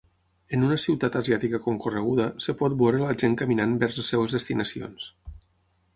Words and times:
en 0.55 0.63
una 0.67 0.77
ciutat 0.83 1.17
asiàtica 1.19 1.59
concorreguda, 1.65 2.27
es 2.45 2.49
pot 2.63 2.77
veure 2.81 3.03
la 3.05 3.13
gent 3.25 3.39
caminant 3.43 3.79
vers 3.85 4.01
les 4.03 4.13
seves 4.15 4.37
destinacions. 4.39 5.11